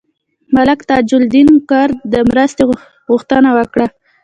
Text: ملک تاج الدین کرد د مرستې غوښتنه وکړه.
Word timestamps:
ملک 0.55 0.79
تاج 0.89 1.09
الدین 1.19 1.49
کرد 1.69 1.95
د 2.13 2.15
مرستې 2.29 2.63
غوښتنه 3.11 3.49
وکړه. 3.57 3.87